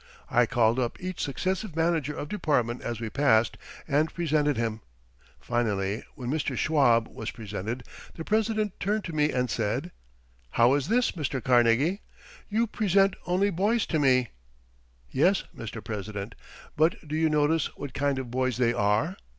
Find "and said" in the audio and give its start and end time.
9.31-9.91